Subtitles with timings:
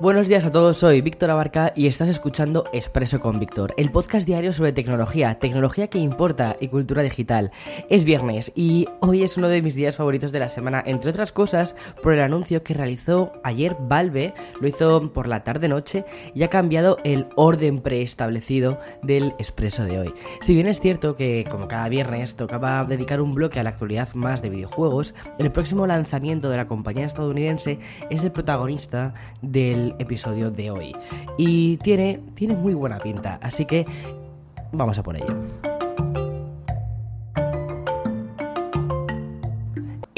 [0.00, 4.24] Buenos días a todos, soy Víctor Abarca y estás escuchando Expreso con Víctor, el podcast
[4.28, 7.50] diario sobre tecnología, tecnología que importa y cultura digital.
[7.90, 11.32] Es viernes y hoy es uno de mis días favoritos de la semana, entre otras
[11.32, 16.48] cosas por el anuncio que realizó ayer Valve, lo hizo por la tarde-noche y ha
[16.48, 20.14] cambiado el orden preestablecido del Expreso de hoy.
[20.40, 24.14] Si bien es cierto que, como cada viernes, tocaba dedicar un bloque a la actualidad
[24.14, 27.80] más de videojuegos, el próximo lanzamiento de la compañía estadounidense
[28.10, 30.96] es el protagonista del episodio de hoy.
[31.36, 33.86] Y tiene, tiene muy buena pinta, así que
[34.72, 35.34] vamos a por ello.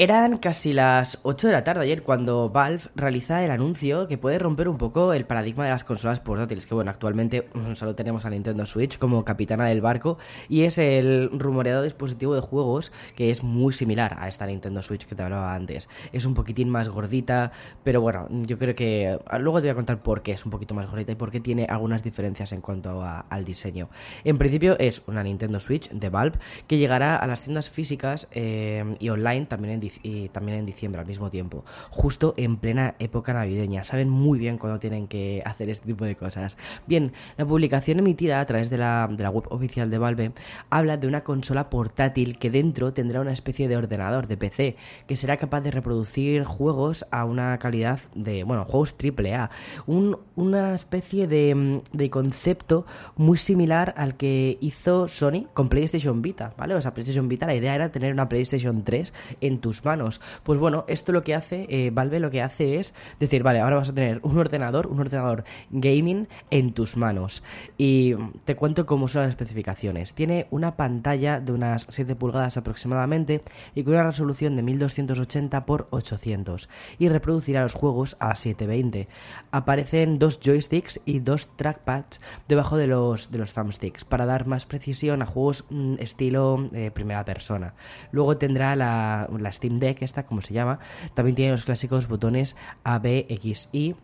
[0.01, 4.39] Eran casi las 8 de la tarde ayer cuando Valve realiza el anuncio que puede
[4.39, 8.31] romper un poco el paradigma de las consolas portátiles, que bueno, actualmente solo tenemos a
[8.31, 10.17] Nintendo Switch como capitana del barco
[10.49, 15.05] y es el rumoreado dispositivo de juegos que es muy similar a esta Nintendo Switch
[15.05, 15.87] que te hablaba antes.
[16.11, 17.51] Es un poquitín más gordita,
[17.83, 20.73] pero bueno, yo creo que luego te voy a contar por qué es un poquito
[20.73, 23.91] más gordita y por qué tiene algunas diferencias en cuanto al diseño.
[24.23, 28.95] En principio es una Nintendo Switch de Valve que llegará a las tiendas físicas eh,
[28.97, 33.33] y online también en y también en diciembre al mismo tiempo, justo en plena época
[33.33, 33.83] navideña.
[33.83, 36.57] Saben muy bien cuándo tienen que hacer este tipo de cosas.
[36.87, 40.31] Bien, la publicación emitida a través de la, de la web oficial de Valve
[40.69, 44.75] habla de una consola portátil que dentro tendrá una especie de ordenador de PC
[45.07, 49.49] que será capaz de reproducir juegos a una calidad de, bueno, juegos AAA.
[49.87, 56.53] Un, una especie de, de concepto muy similar al que hizo Sony con PlayStation Vita,
[56.57, 56.75] ¿vale?
[56.75, 60.21] O sea, PlayStation Vita, la idea era tener una PlayStation 3 en manos.
[60.43, 63.77] Pues bueno, esto lo que hace, eh, Valve lo que hace es decir, vale, ahora
[63.77, 67.43] vas a tener un ordenador, un ordenador gaming en tus manos.
[67.77, 70.13] Y te cuento cómo son las especificaciones.
[70.13, 73.41] Tiene una pantalla de unas 7 pulgadas aproximadamente
[73.75, 76.69] y con una resolución de 1280 x 800
[76.99, 79.07] y reproducirá los juegos a 720.
[79.51, 84.65] Aparecen dos joysticks y dos trackpads debajo de los, de los thumbsticks para dar más
[84.65, 87.73] precisión a juegos mm, estilo eh, primera persona.
[88.11, 90.79] Luego tendrá la, la Steam Deck, esta como se llama,
[91.13, 93.95] también tiene los clásicos botones A, B, X, Y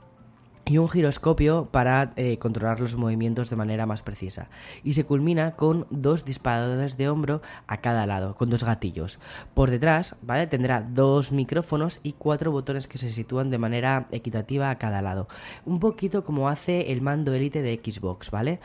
[0.66, 4.50] y un giroscopio para eh, controlar los movimientos de manera más precisa.
[4.84, 9.20] Y se culmina con dos disparadores de hombro a cada lado, con dos gatillos.
[9.54, 10.46] Por detrás, ¿vale?
[10.46, 15.30] Tendrá dos micrófonos y cuatro botones que se sitúan de manera equitativa a cada lado.
[15.66, 18.60] Un poquito como hace el mando Elite de Xbox, ¿vale?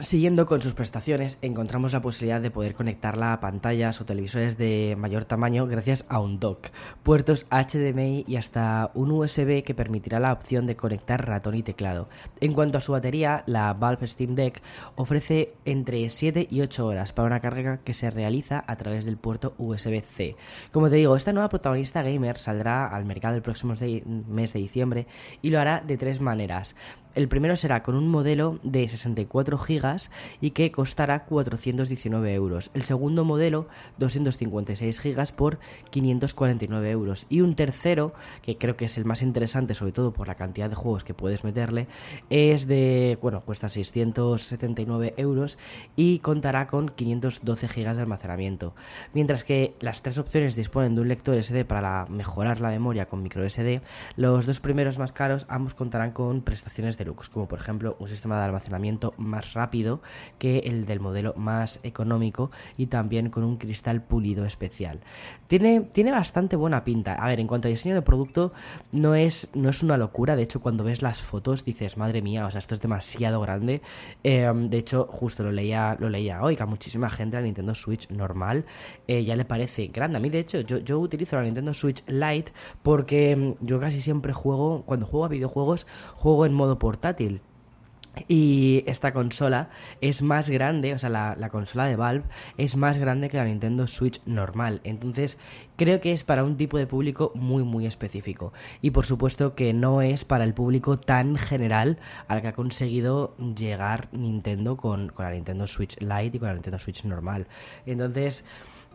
[0.00, 4.96] Siguiendo con sus prestaciones, encontramos la posibilidad de poder conectarla a pantallas o televisores de
[4.98, 6.68] mayor tamaño gracias a un dock,
[7.02, 12.08] puertos HDMI y hasta un USB que permitirá la opción de conectar ratón y teclado.
[12.40, 14.62] En cuanto a su batería, la Valve Steam Deck
[14.96, 19.18] ofrece entre 7 y 8 horas para una carga que se realiza a través del
[19.18, 20.36] puerto USB-C.
[20.72, 23.74] Como te digo, esta nueva protagonista gamer saldrá al mercado el próximo
[24.26, 25.06] mes de diciembre
[25.42, 26.74] y lo hará de tres maneras.
[27.14, 30.08] El primero será con un modelo de 64 GB
[30.40, 32.70] y que costará 419 euros.
[32.72, 33.68] El segundo modelo,
[33.98, 35.58] 256 GB por
[35.90, 37.26] 549 euros.
[37.28, 40.70] Y un tercero, que creo que es el más interesante, sobre todo por la cantidad
[40.70, 41.86] de juegos que puedes meterle,
[42.30, 45.58] es de, bueno, cuesta 679 euros
[45.96, 48.74] y contará con 512 GB de almacenamiento.
[49.12, 53.22] Mientras que las tres opciones disponen de un lector SD para mejorar la memoria con
[53.22, 53.82] micro SD,
[54.16, 57.01] los dos primeros más caros ambos contarán con prestaciones de
[57.32, 60.00] como por ejemplo un sistema de almacenamiento más rápido
[60.38, 65.00] que el del modelo más económico y también con un cristal pulido especial.
[65.46, 67.14] Tiene, tiene bastante buena pinta.
[67.14, 68.52] A ver, en cuanto a diseño de producto,
[68.92, 70.36] no es, no es una locura.
[70.36, 73.82] De hecho, cuando ves las fotos dices, madre mía, o sea, esto es demasiado grande.
[74.22, 77.74] Em, de hecho, justo lo leía, lo leía hoy, que a muchísima gente la Nintendo
[77.74, 78.64] Switch normal
[79.06, 80.16] eh, ya le parece grande.
[80.16, 82.52] A mí, de hecho, yo, yo utilizo la Nintendo Switch Lite
[82.82, 85.86] porque em, yo casi siempre juego, cuando juego a videojuegos,
[86.16, 86.91] juego en modo por
[88.28, 89.70] Y esta consola
[90.02, 92.24] es más grande, o sea, la, consola de Valve
[92.58, 94.82] es más grande que la Nintendo Switch normal.
[94.84, 95.38] Entonces,
[95.76, 98.52] creo que es para un tipo de público muy, muy específico.
[98.82, 103.34] Y por supuesto que no es para el público tan general al que ha conseguido
[103.56, 107.46] llegar Nintendo con, con la Nintendo Switch Lite y con la Nintendo Switch normal.
[107.86, 108.44] Entonces,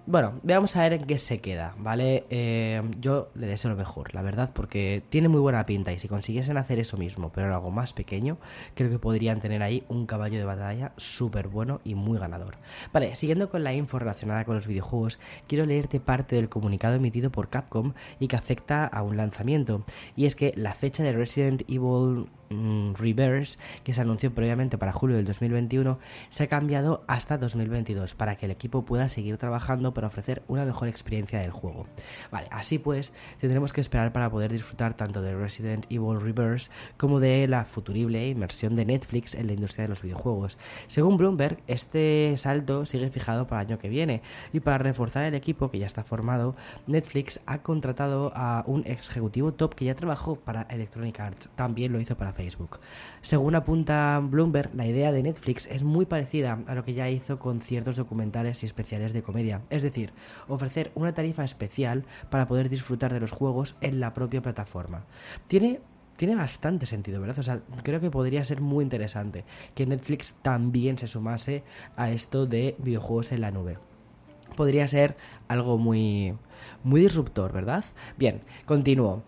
[0.07, 2.25] bueno, veamos a ver en qué se queda, ¿vale?
[2.30, 6.07] Eh, yo le deseo lo mejor, la verdad, porque tiene muy buena pinta y si
[6.07, 8.38] consiguiesen hacer eso mismo, pero en algo más pequeño,
[8.74, 12.56] creo que podrían tener ahí un caballo de batalla súper bueno y muy ganador.
[12.94, 17.30] Vale, siguiendo con la info relacionada con los videojuegos, quiero leerte parte del comunicado emitido
[17.30, 19.83] por Capcom y que afecta a un lanzamiento,
[20.15, 24.91] y es que la fecha de Resident Evil mm, Reverse, que se anunció previamente para
[24.91, 25.99] julio del 2021,
[26.29, 30.65] se ha cambiado hasta 2022 para que el equipo pueda seguir trabajando para ofrecer una
[30.65, 31.88] mejor experiencia del juego.
[32.31, 37.19] Vale, así pues, tendremos que esperar para poder disfrutar tanto de Resident Evil Reverse como
[37.19, 40.57] de la futurible inmersión de Netflix en la industria de los videojuegos.
[40.88, 44.21] Según Bloomberg, este salto sigue fijado para el año que viene
[44.53, 46.55] y para reforzar el equipo que ya está formado,
[46.85, 51.99] Netflix ha contratado a un ejecutivo top que ya trabajó para Electronic Arts, también lo
[51.99, 52.80] hizo para Facebook.
[53.22, 57.39] Según apunta Bloomberg, la idea de Netflix es muy parecida a lo que ya hizo
[57.39, 60.13] con ciertos documentales y especiales de comedia, es decir,
[60.48, 65.04] ofrecer una tarifa especial para poder disfrutar de los juegos en la propia plataforma.
[65.48, 65.81] Tiene
[66.18, 67.38] tiene bastante sentido, ¿verdad?
[67.38, 69.45] O sea, creo que podría ser muy interesante
[69.75, 71.63] que Netflix también se sumase
[71.95, 73.78] a esto de videojuegos en la nube.
[74.56, 75.16] Podría ser
[75.47, 76.33] algo muy,
[76.83, 77.85] muy disruptor, ¿verdad?
[78.17, 79.23] Bien, continúo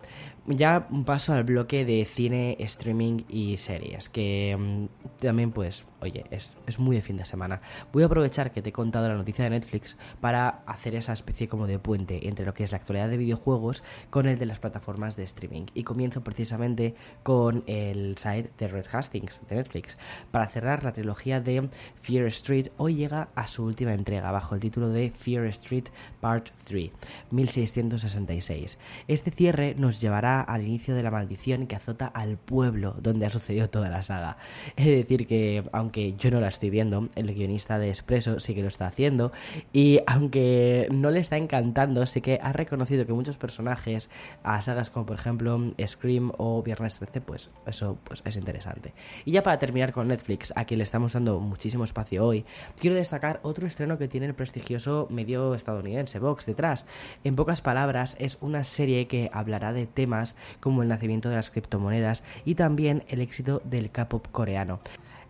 [0.46, 6.56] ya paso al bloque de cine, streaming y series, que mm, también pues, oye, es,
[6.66, 7.60] es, muy de fin de semana.
[7.92, 11.48] Voy a aprovechar que te he contado la noticia de Netflix para hacer esa especie
[11.48, 14.58] como de puente entre lo que es la actualidad de videojuegos con el de las
[14.58, 15.66] plataformas de streaming.
[15.74, 19.98] Y comienzo precisamente con el site de Red Hastings de Netflix.
[20.30, 21.68] Para cerrar la trilogía de
[22.00, 25.88] Fear Street, hoy llega a su última entrega bajo el título de Fear Street
[26.20, 26.90] Part 3,
[27.30, 28.78] 1666.
[29.08, 33.30] Este cierre nos llevará al inicio de la maldición que azota al pueblo donde ha
[33.30, 34.36] sucedido toda la saga.
[34.76, 38.62] Es decir, que aunque yo no la estoy viendo, el guionista de Expreso sí que
[38.62, 39.32] lo está haciendo,
[39.72, 44.10] y aunque no le está encantando, sí que ha reconocido que muchos personajes
[44.42, 48.92] a sagas como por ejemplo Scream o Viernes 13, pues eso pues, es interesante.
[49.24, 52.44] Y ya para terminar con Netflix, a quien le estamos dando muchísimo espacio hoy,
[52.78, 56.86] quiero destacar otro estreno que tiene el prestigioso medio estadounidense, Vox, detrás.
[57.24, 61.50] En pocas palabras, es una serie que hablará de temas como el nacimiento de las
[61.50, 64.80] criptomonedas y también el éxito del K-pop coreano.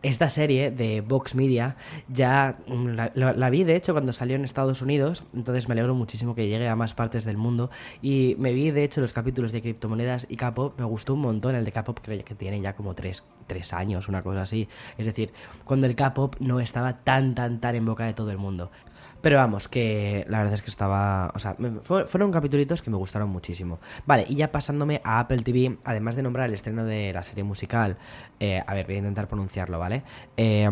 [0.02, 1.76] Esta serie de Vox Media
[2.08, 6.34] ya mm, la, vi de hecho cuando salió en Estados Unidos, entonces me alegro muchísimo
[6.34, 9.60] que llegue a más partes del mundo y me vi de hecho los capítulos de
[9.60, 13.24] criptomonedas y K-pop, me gustó un montón el de K-pop que, tiene ya como tres,
[13.46, 15.34] tres años, una cosa así, es decir,
[15.66, 18.70] cuando el K-pop no estaba tan tan tan en boca de todo el mundo.
[19.20, 21.32] Pero vamos, que la verdad es que estaba.
[21.34, 23.78] O sea, fueron capítulos que me gustaron muchísimo.
[24.06, 27.44] Vale, y ya pasándome a Apple TV, además de nombrar el estreno de la serie
[27.44, 27.96] musical.
[28.38, 30.02] Eh, a ver, voy a intentar pronunciarlo, ¿vale?
[30.36, 30.70] Eh.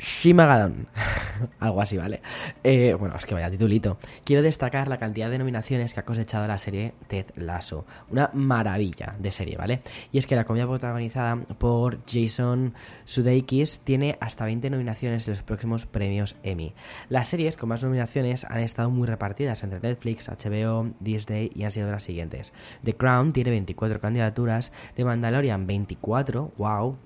[0.00, 0.88] Shimagadon.
[1.60, 2.22] Algo así, ¿vale?
[2.64, 3.98] Eh, bueno, es que vaya titulito.
[4.24, 7.84] Quiero destacar la cantidad de nominaciones que ha cosechado la serie Ted Lasso.
[8.10, 9.82] Una maravilla de serie, ¿vale?
[10.10, 12.74] Y es que la comedia protagonizada por Jason
[13.04, 16.72] Sudeikis tiene hasta 20 nominaciones en los próximos premios Emmy.
[17.10, 21.70] Las series con más nominaciones han estado muy repartidas entre Netflix, HBO, Disney y han
[21.72, 22.54] sido las siguientes.
[22.84, 26.96] The Crown tiene 24 candidaturas, The Mandalorian 24, wow,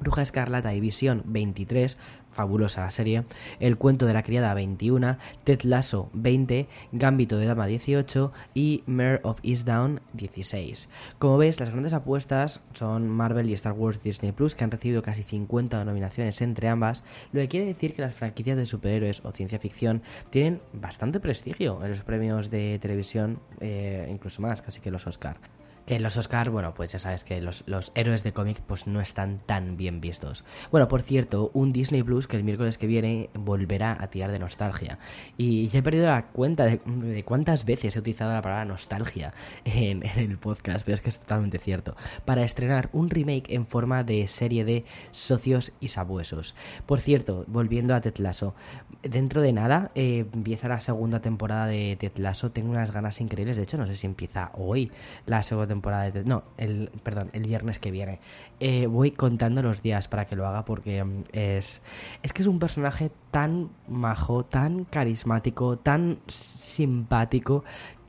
[0.00, 1.96] Bruja Escarlata y Visión 23,
[2.34, 3.24] fabulosa serie,
[3.60, 9.20] El cuento de la criada 21, Ted Lasso 20, Gambito de Dama 18 y Mare
[9.22, 10.88] of Eastdown 16.
[11.18, 15.02] Como ves, las grandes apuestas son Marvel y Star Wars Disney Plus, que han recibido
[15.02, 19.32] casi 50 nominaciones entre ambas, lo que quiere decir que las franquicias de superhéroes o
[19.32, 24.90] ciencia ficción tienen bastante prestigio en los premios de televisión, eh, incluso más casi que
[24.90, 25.38] los Oscar.
[25.86, 27.62] Que los Oscar, bueno, pues ya sabes que los,
[27.94, 30.42] héroes de cómic pues no están tan bien vistos.
[30.70, 34.38] Bueno, por cierto, un Disney Plus que el miércoles que viene volverá a tirar de
[34.38, 34.98] nostalgia.
[35.36, 39.34] Y ya he perdido la cuenta de, cuántas veces he utilizado la palabra nostalgia
[39.66, 41.96] en, el podcast, pero es que es totalmente cierto.
[42.24, 46.54] Para estrenar un remake en forma de serie de socios y sabuesos.
[46.86, 48.54] Por cierto, volviendo a Ted Lasso,
[49.02, 52.52] dentro de nada eh, empieza la segunda temporada de Ted Lasso.
[52.52, 54.90] Tengo unas ganas increíbles, de hecho no sé si empieza hoy
[55.26, 56.24] la segunda temporada de...
[56.24, 58.20] No, el, perdón, el viernes que viene.
[58.60, 61.82] Eh, voy contando los días para que lo haga porque mm, es...
[62.22, 67.64] Es que es un personaje tan majo, tan carismático, tan simpático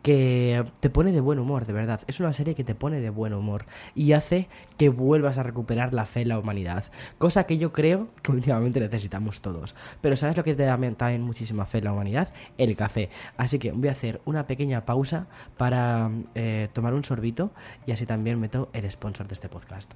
[0.05, 1.99] que te pone de buen humor, de verdad.
[2.05, 4.47] Es una serie que te pone de buen humor y hace
[4.77, 6.83] que vuelvas a recuperar la fe en la humanidad.
[7.17, 9.75] Cosa que yo creo que últimamente necesitamos todos.
[10.01, 12.31] Pero ¿sabes lo que te da también muchísima fe en la humanidad?
[12.59, 13.09] El café.
[13.35, 15.25] Así que voy a hacer una pequeña pausa
[15.57, 17.49] para eh, tomar un sorbito
[17.87, 19.91] y así también meto el sponsor de este podcast.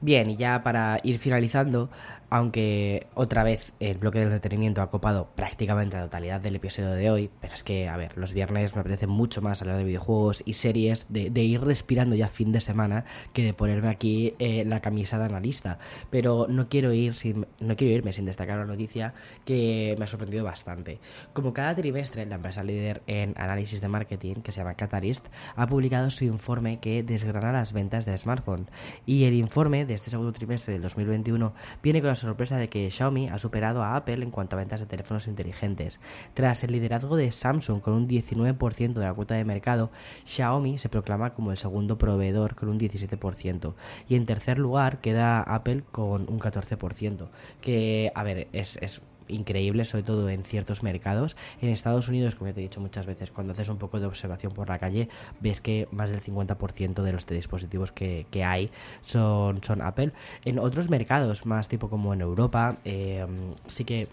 [0.00, 1.90] Bien, y ya para ir finalizando,
[2.30, 7.10] aunque otra vez el bloque del entretenimiento ha copado prácticamente la totalidad del episodio de
[7.10, 10.42] hoy, pero es que, a ver, los viernes me apetece mucho más hablar de videojuegos
[10.44, 14.80] y series, de, ir respirando ya fin de semana, que de ponerme aquí eh, la
[14.80, 15.78] camisa de analista.
[16.10, 19.14] Pero no quiero, ir sin, no quiero irme sin destacar una noticia
[19.44, 20.98] que me ha sorprendido bastante.
[21.32, 25.66] Como cada trimestre, la empresa líder en análisis de marketing, que se llama Catalyst, ha
[25.66, 28.68] publicado su informe que desgrana las ventas de smartphone.
[29.04, 33.28] Y el informe de este segundo trimestre del 2021 viene con sorpresa de que Xiaomi
[33.28, 36.00] ha superado a Apple en cuanto a ventas de teléfonos inteligentes.
[36.34, 39.90] Tras el liderazgo de Samsung con un 19% de la cuota de mercado,
[40.26, 43.74] Xiaomi se proclama como el segundo proveedor con un 17%.
[44.08, 47.28] Y en tercer lugar queda Apple con un 14%.
[47.60, 51.36] Que, a ver, es increíble, sobre todo en ciertos mercados.
[51.60, 54.52] En Estados Unidos, como te he dicho muchas veces, cuando haces un poco de observación
[54.52, 55.08] por la calle,
[55.40, 58.70] ves que más del 50% de los dispositivos que, hay
[59.02, 60.12] son, son Apple.
[60.44, 63.26] En otros mercados, más tipo como en Europa, eh,
[63.66, 64.08] sí que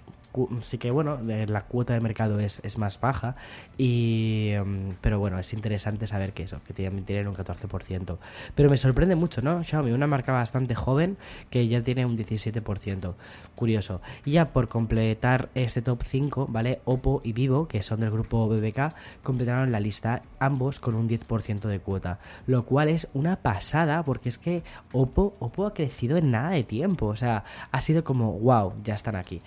[0.61, 3.35] sí que bueno, la cuota de mercado es, más baja,
[3.77, 8.17] y, em, pero bueno, es interesante saber que eso, que tienen un 14%.
[8.55, 9.63] Pero me sorprende mucho, ¿no?
[9.63, 11.17] Xiaomi, una marca bastante joven
[11.49, 13.15] que ya tiene un 17%.
[13.55, 14.01] Curioso.
[14.25, 16.81] Y ya por completar este top 5, ¿vale?
[16.85, 21.67] Oppo y Vivo, que son del grupo BBK, completaron la lista ambos con un 10%
[21.67, 26.31] de cuota, lo cual es una pasada porque es que Oppo, Oppo ha crecido en
[26.31, 29.41] nada de tiempo, o sea, ha sido como, wow, ya están aquí.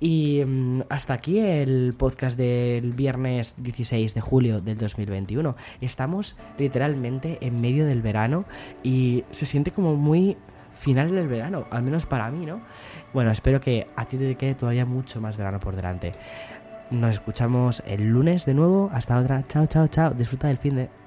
[0.00, 5.56] Y mm, hasta aquí el podcast del viernes 16 de julio del 2021.
[5.80, 8.44] Estamos literalmente en medio del verano
[8.82, 10.36] y se siente como muy
[10.72, 12.60] final del verano, al menos para mí, ¿no?
[13.12, 16.12] Bueno, espero que a ti te quede todavía mucho más verano por delante.
[16.90, 18.90] Nos escuchamos el lunes de nuevo.
[18.92, 19.44] Hasta otra.
[19.48, 20.12] Chao, chao, chao.
[20.12, 21.03] Disfruta del fin de...